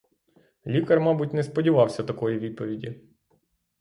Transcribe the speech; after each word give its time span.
Лікар, 0.67 0.99
мабуть, 0.99 1.33
не 1.33 1.43
сподівався 1.43 2.03
такої 2.03 2.39
відповіді. 2.39 3.01